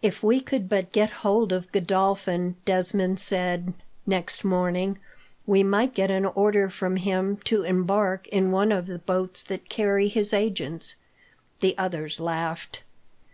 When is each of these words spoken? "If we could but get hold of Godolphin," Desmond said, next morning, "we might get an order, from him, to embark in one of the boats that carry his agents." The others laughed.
"If 0.00 0.22
we 0.22 0.40
could 0.40 0.66
but 0.66 0.92
get 0.92 1.10
hold 1.20 1.52
of 1.52 1.70
Godolphin," 1.72 2.56
Desmond 2.64 3.20
said, 3.20 3.74
next 4.06 4.42
morning, 4.42 4.96
"we 5.44 5.62
might 5.62 5.92
get 5.92 6.10
an 6.10 6.24
order, 6.24 6.70
from 6.70 6.96
him, 6.96 7.36
to 7.44 7.64
embark 7.64 8.26
in 8.28 8.50
one 8.50 8.72
of 8.72 8.86
the 8.86 8.98
boats 9.00 9.42
that 9.42 9.68
carry 9.68 10.08
his 10.08 10.32
agents." 10.32 10.94
The 11.60 11.76
others 11.76 12.18
laughed. 12.18 12.80